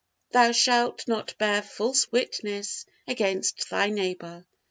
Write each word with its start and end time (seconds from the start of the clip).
Thou 0.31 0.51
shalt 0.51 1.07
not 1.07 1.37
bear 1.37 1.61
false 1.61 2.11
witness 2.11 2.87
against 3.07 3.69
thy 3.69 3.91
neighbor. 3.91 4.47